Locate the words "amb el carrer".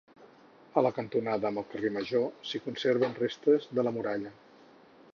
1.51-1.93